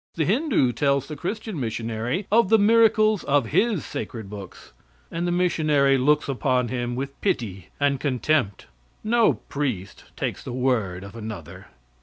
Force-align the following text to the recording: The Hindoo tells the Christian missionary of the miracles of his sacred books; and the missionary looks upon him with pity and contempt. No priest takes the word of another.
The 0.15 0.25
Hindoo 0.25 0.71
tells 0.71 1.07
the 1.07 1.15
Christian 1.15 1.59
missionary 1.59 2.25
of 2.31 2.49
the 2.49 2.57
miracles 2.57 3.23
of 3.25 3.45
his 3.49 3.85
sacred 3.85 4.31
books; 4.31 4.73
and 5.11 5.27
the 5.27 5.31
missionary 5.31 5.95
looks 5.95 6.27
upon 6.27 6.69
him 6.69 6.95
with 6.95 7.21
pity 7.21 7.69
and 7.79 7.99
contempt. 7.99 8.65
No 9.03 9.33
priest 9.33 10.05
takes 10.17 10.41
the 10.43 10.53
word 10.53 11.03
of 11.03 11.15
another. 11.15 11.67